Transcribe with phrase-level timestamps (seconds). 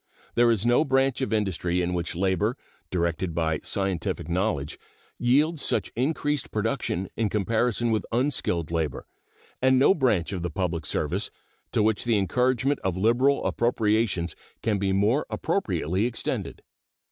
[0.33, 2.57] There is no branch of industry in which labor,
[2.89, 4.79] directed by scientific knowledge,
[5.19, 9.05] yields such increased production in comparison with unskilled labor,
[9.61, 11.29] and no branch of the public service
[11.71, 16.63] to which the encouragement of liberal appropriations can be more appropriately extended.